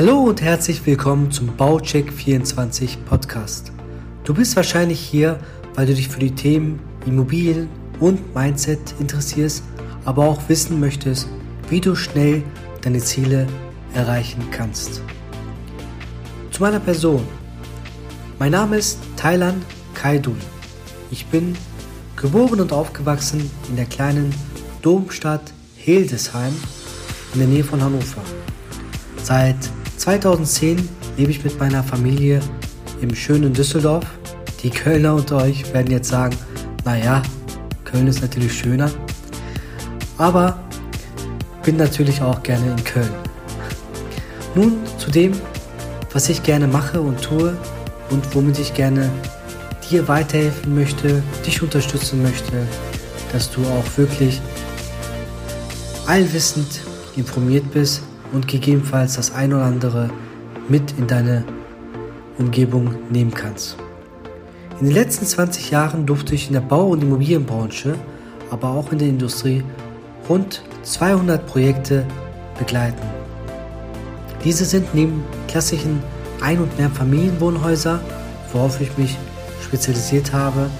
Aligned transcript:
Hallo 0.00 0.20
und 0.20 0.40
herzlich 0.40 0.86
willkommen 0.86 1.30
zum 1.30 1.54
Baucheck 1.58 2.10
24 2.10 3.04
Podcast. 3.04 3.70
Du 4.24 4.32
bist 4.32 4.56
wahrscheinlich 4.56 4.98
hier, 4.98 5.38
weil 5.74 5.84
du 5.84 5.94
dich 5.94 6.08
für 6.08 6.20
die 6.20 6.34
Themen 6.34 6.80
Immobilien 7.04 7.68
und 8.00 8.34
Mindset 8.34 8.80
interessierst, 8.98 9.62
aber 10.06 10.24
auch 10.24 10.40
wissen 10.48 10.80
möchtest, 10.80 11.28
wie 11.68 11.82
du 11.82 11.94
schnell 11.94 12.42
deine 12.80 13.00
Ziele 13.00 13.46
erreichen 13.92 14.42
kannst. 14.50 15.02
Zu 16.50 16.62
meiner 16.62 16.80
Person. 16.80 17.28
Mein 18.38 18.52
Name 18.52 18.78
ist 18.78 19.00
Thailand 19.16 19.62
Kaidul. 19.92 20.36
Ich 21.10 21.26
bin 21.26 21.54
geboren 22.16 22.62
und 22.62 22.72
aufgewachsen 22.72 23.50
in 23.68 23.76
der 23.76 23.84
kleinen 23.84 24.34
Domstadt 24.80 25.52
Hildesheim 25.76 26.54
in 27.34 27.40
der 27.40 27.48
Nähe 27.48 27.64
von 27.64 27.82
Hannover. 27.82 28.22
Seit 29.22 29.58
2010 30.00 30.88
lebe 31.18 31.30
ich 31.30 31.44
mit 31.44 31.60
meiner 31.60 31.84
Familie 31.84 32.40
im 33.02 33.14
schönen 33.14 33.52
Düsseldorf. 33.52 34.06
Die 34.62 34.70
Kölner 34.70 35.14
unter 35.14 35.42
euch 35.42 35.74
werden 35.74 35.90
jetzt 35.90 36.08
sagen, 36.08 36.34
naja, 36.86 37.20
Köln 37.84 38.06
ist 38.06 38.22
natürlich 38.22 38.54
schöner. 38.54 38.90
Aber 40.16 40.58
bin 41.62 41.76
natürlich 41.76 42.22
auch 42.22 42.42
gerne 42.42 42.70
in 42.70 42.82
Köln. 42.82 43.10
Nun 44.54 44.78
zu 44.96 45.10
dem, 45.10 45.32
was 46.14 46.30
ich 46.30 46.42
gerne 46.42 46.66
mache 46.66 46.98
und 46.98 47.20
tue 47.20 47.54
und 48.08 48.34
womit 48.34 48.58
ich 48.58 48.72
gerne 48.72 49.10
dir 49.90 50.08
weiterhelfen 50.08 50.74
möchte, 50.74 51.22
dich 51.46 51.60
unterstützen 51.60 52.22
möchte, 52.22 52.52
dass 53.34 53.50
du 53.50 53.60
auch 53.66 53.98
wirklich 53.98 54.40
allwissend 56.06 56.80
informiert 57.16 57.70
bist 57.70 58.00
und 58.32 58.48
gegebenenfalls 58.48 59.16
das 59.16 59.34
ein 59.34 59.52
oder 59.52 59.64
andere 59.64 60.10
mit 60.68 60.92
in 60.98 61.06
deine 61.06 61.44
Umgebung 62.38 62.94
nehmen 63.10 63.32
kannst. 63.32 63.76
In 64.80 64.86
den 64.86 64.94
letzten 64.94 65.26
20 65.26 65.70
Jahren 65.70 66.06
durfte 66.06 66.34
ich 66.34 66.46
in 66.46 66.54
der 66.54 66.60
Bau- 66.60 66.88
und 66.88 67.02
Immobilienbranche, 67.02 67.94
aber 68.50 68.70
auch 68.70 68.92
in 68.92 68.98
der 68.98 69.08
Industrie 69.08 69.62
rund 70.28 70.62
200 70.82 71.46
Projekte 71.46 72.06
begleiten. 72.58 73.06
Diese 74.44 74.64
sind 74.64 74.94
neben 74.94 75.22
klassischen 75.48 76.02
Ein- 76.40 76.60
und 76.60 76.78
Mehrfamilienwohnhäuser, 76.78 78.00
worauf 78.52 78.80
ich 78.80 78.96
mich 78.96 79.18
spezialisiert 79.62 80.32
habe, 80.32 80.70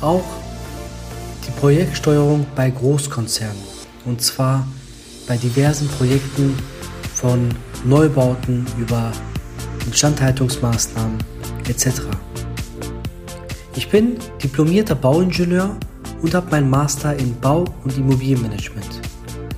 auch 0.00 0.24
die 1.46 1.50
Projektsteuerung 1.60 2.46
bei 2.56 2.70
Großkonzernen. 2.70 3.62
Und 4.06 4.22
zwar 4.22 4.66
bei 5.30 5.36
diversen 5.36 5.86
Projekten 5.86 6.56
von 7.14 7.54
Neubauten 7.84 8.66
über 8.76 9.12
Instandhaltungsmaßnahmen 9.86 11.18
etc. 11.68 12.00
Ich 13.76 13.88
bin 13.88 14.16
diplomierter 14.42 14.96
Bauingenieur 14.96 15.76
und 16.20 16.34
habe 16.34 16.50
meinen 16.50 16.68
Master 16.68 17.14
in 17.16 17.38
Bau- 17.38 17.72
und 17.84 17.96
Immobilienmanagement. 17.96 19.00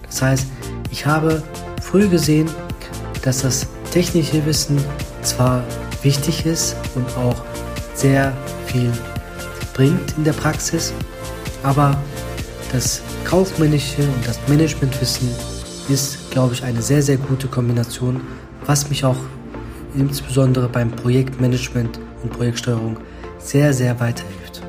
Das 0.02 0.20
heißt, 0.20 0.46
ich 0.90 1.06
habe 1.06 1.42
früh 1.80 2.06
gesehen, 2.06 2.50
dass 3.22 3.40
das 3.40 3.66
technische 3.92 4.44
Wissen 4.44 4.76
zwar 5.22 5.64
wichtig 6.02 6.44
ist 6.44 6.76
und 6.94 7.06
auch 7.16 7.42
sehr 7.94 8.36
viel 8.66 8.92
bringt 9.72 10.18
in 10.18 10.24
der 10.24 10.34
Praxis, 10.34 10.92
aber 11.62 11.96
das 12.72 13.00
kaufmännische 13.24 14.02
und 14.02 14.26
das 14.26 14.38
Managementwissen 14.48 15.30
ist, 15.88 16.30
glaube 16.30 16.54
ich, 16.54 16.64
eine 16.64 16.82
sehr, 16.82 17.02
sehr 17.02 17.16
gute 17.16 17.48
Kombination, 17.48 18.20
was 18.66 18.88
mich 18.88 19.04
auch 19.04 19.16
insbesondere 19.94 20.68
beim 20.68 20.90
Projektmanagement 20.90 22.00
und 22.22 22.32
Projektsteuerung 22.32 22.96
sehr, 23.38 23.72
sehr 23.72 23.98
weiterhilft. 24.00 24.62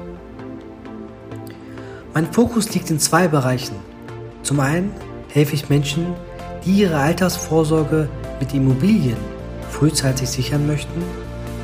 Mein 2.13 2.31
Fokus 2.31 2.73
liegt 2.73 2.91
in 2.91 2.99
zwei 2.99 3.27
Bereichen. 3.27 3.75
Zum 4.43 4.59
einen 4.59 4.91
helfe 5.29 5.55
ich 5.55 5.69
Menschen, 5.69 6.07
die 6.65 6.81
ihre 6.81 6.97
Altersvorsorge 6.97 8.09
mit 8.39 8.53
Immobilien 8.53 9.17
frühzeitig 9.69 10.29
sichern 10.29 10.67
möchten. 10.67 11.03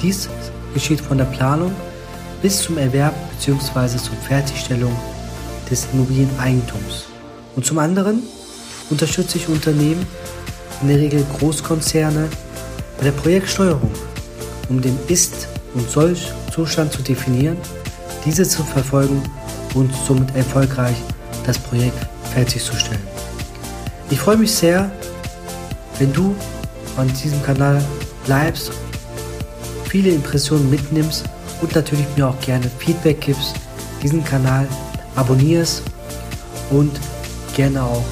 Dies 0.01 0.29
geschieht 0.73 1.01
von 1.01 1.17
der 1.17 1.25
Planung 1.25 1.71
bis 2.41 2.61
zum 2.61 2.77
Erwerb 2.77 3.13
bzw. 3.31 3.97
zur 3.97 4.15
Fertigstellung 4.27 4.95
des 5.69 5.87
Immobilieneigentums. 5.93 7.05
Und 7.55 7.65
zum 7.65 7.79
anderen 7.79 8.23
unterstütze 8.89 9.37
ich 9.37 9.47
Unternehmen, 9.47 10.05
in 10.81 10.87
der 10.87 10.97
Regel 10.97 11.25
Großkonzerne, 11.37 12.29
bei 12.97 13.03
der 13.03 13.11
Projektsteuerung, 13.11 13.91
um 14.69 14.81
den 14.81 14.97
Ist- 15.07 15.47
und 15.73 15.89
Soll-Zustand 15.89 16.91
zu 16.91 17.01
definieren, 17.01 17.57
diese 18.25 18.47
zu 18.47 18.63
verfolgen 18.63 19.21
und 19.73 19.91
somit 20.07 20.35
erfolgreich 20.35 20.95
das 21.45 21.57
Projekt 21.57 22.07
fertigzustellen. 22.33 23.01
Ich 24.09 24.19
freue 24.19 24.37
mich 24.37 24.51
sehr, 24.51 24.91
wenn 25.99 26.11
du 26.13 26.35
an 26.97 27.07
diesem 27.23 27.41
Kanal 27.43 27.83
bleibst, 28.25 28.71
viele 29.87 30.09
Impressionen 30.09 30.69
mitnimmst 30.69 31.25
und 31.61 31.75
natürlich 31.75 32.05
mir 32.15 32.27
auch 32.27 32.39
gerne 32.39 32.69
Feedback 32.79 33.21
gibst, 33.21 33.55
diesen 34.01 34.23
Kanal 34.23 34.67
abonnierst 35.15 35.83
und 36.69 36.91
gerne 37.55 37.83
auch 37.83 38.03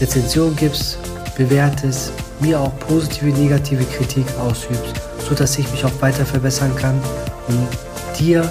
Rezension 0.00 0.56
gibst, 0.56 0.98
bewertest, 1.36 2.12
mir 2.40 2.60
auch 2.60 2.76
positive, 2.80 3.26
negative 3.26 3.84
Kritik 3.84 4.26
ausübst, 4.40 4.94
sodass 5.28 5.56
ich 5.58 5.70
mich 5.70 5.84
auch 5.84 5.92
weiter 6.00 6.26
verbessern 6.26 6.74
kann, 6.76 7.00
um 7.48 7.68
dir 8.18 8.50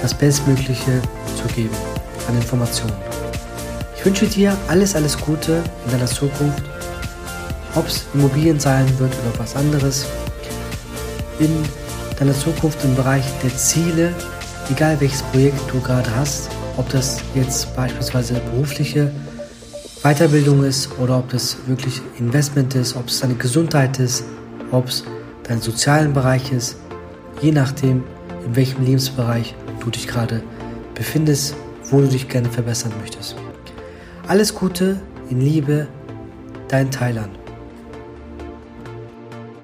das 0.00 0.14
Bestmögliche 0.14 1.02
zu 1.36 1.54
geben 1.54 1.74
an 2.28 2.36
Informationen. 2.36 2.94
Ich 3.96 4.04
wünsche 4.04 4.26
dir 4.26 4.56
alles, 4.68 4.94
alles 4.94 5.18
Gute 5.18 5.62
in 5.84 5.92
deiner 5.92 6.06
Zukunft, 6.06 6.62
ob 7.74 7.86
es 7.86 8.04
Immobilien 8.14 8.60
sein 8.60 8.86
wird 8.98 9.12
oder 9.12 9.38
was 9.38 9.56
anderes, 9.56 10.06
in 11.38 11.50
deiner 12.18 12.38
Zukunft 12.38 12.84
im 12.84 12.94
Bereich 12.94 13.24
der 13.42 13.56
Ziele, 13.56 14.14
egal 14.70 15.00
welches 15.00 15.22
Projekt 15.22 15.60
du 15.72 15.80
gerade 15.80 16.14
hast, 16.14 16.50
ob 16.76 16.88
das 16.90 17.18
jetzt 17.34 17.74
beispielsweise 17.74 18.34
berufliche 18.34 19.10
Weiterbildung 20.04 20.64
ist 20.64 20.90
oder 20.98 21.18
ob 21.18 21.30
das 21.30 21.56
wirklich 21.66 22.02
Investment 22.18 22.74
ist, 22.74 22.94
ob 22.94 23.08
es 23.08 23.20
deine 23.20 23.36
Gesundheit 23.36 23.98
ist, 23.98 24.22
ob 24.70 24.88
es 24.88 25.02
dein 25.44 25.62
sozialen 25.62 26.12
Bereich 26.12 26.52
ist, 26.52 26.76
je 27.40 27.52
nachdem, 27.52 28.04
in 28.44 28.54
welchem 28.54 28.84
Lebensbereich 28.84 29.54
du 29.80 29.88
dich 29.88 30.06
gerade 30.06 30.42
befindest, 30.94 31.56
wo 31.84 32.02
du 32.02 32.08
dich 32.08 32.28
gerne 32.28 32.50
verbessern 32.50 32.92
möchtest. 33.00 33.34
Alles 34.28 34.54
Gute 34.54 35.00
in 35.30 35.40
Liebe, 35.40 35.88
dein 36.68 36.90
Thailand. 36.90 37.30